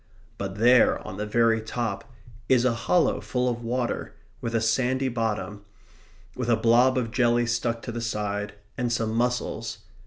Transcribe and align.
But 0.39 0.55
there, 0.55 0.97
on 1.07 1.17
the 1.17 1.27
very 1.27 1.61
top, 1.61 2.11
is 2.49 2.65
a 2.65 2.73
hollow 2.73 3.21
full 3.21 3.47
of 3.47 3.61
water, 3.61 4.15
with 4.41 4.55
a 4.55 4.59
sandy 4.59 5.09
bottom; 5.09 5.63
with 6.35 6.49
a 6.49 6.55
blob 6.57 6.97
of 6.97 7.11
jelly 7.11 7.45
stuck 7.45 7.83
to 7.83 7.91
the 7.91 8.01
side, 8.01 8.55
and 8.79 8.91
some 8.91 9.13
mussels. 9.13 9.77